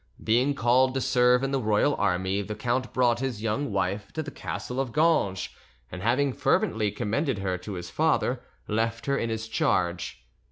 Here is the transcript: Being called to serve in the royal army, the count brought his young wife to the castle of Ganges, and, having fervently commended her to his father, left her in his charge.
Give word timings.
Being 0.23 0.55
called 0.55 0.95
to 0.95 0.99
serve 1.01 1.43
in 1.43 1.51
the 1.51 1.61
royal 1.61 1.93
army, 1.93 2.41
the 2.41 2.55
count 2.55 2.91
brought 2.91 3.19
his 3.19 3.43
young 3.43 3.71
wife 3.71 4.11
to 4.13 4.23
the 4.23 4.31
castle 4.31 4.79
of 4.79 4.93
Ganges, 4.93 5.49
and, 5.91 6.01
having 6.01 6.33
fervently 6.33 6.89
commended 6.89 7.37
her 7.37 7.55
to 7.59 7.73
his 7.73 7.91
father, 7.91 8.41
left 8.67 9.05
her 9.05 9.15
in 9.15 9.29
his 9.29 9.47
charge. 9.47 10.25